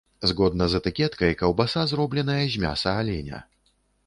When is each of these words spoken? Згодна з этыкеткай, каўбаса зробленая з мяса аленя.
Згодна 0.29 0.65
з 0.73 0.79
этыкеткай, 0.79 1.35
каўбаса 1.43 1.83
зробленая 1.93 2.39
з 2.55 2.63
мяса 2.65 2.97
аленя. 3.05 3.45